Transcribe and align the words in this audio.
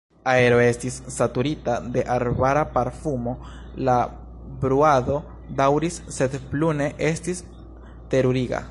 Aero 0.35 0.59
estis 0.61 0.95
saturita 1.15 1.75
de 1.97 2.03
arbara 2.15 2.63
parfumo, 2.79 3.33
la 3.89 3.95
bruado 4.65 5.15
daŭris, 5.61 6.01
sed 6.19 6.37
plu 6.55 6.73
ne 6.83 6.91
estis 7.13 7.43
teruriga. 8.15 8.59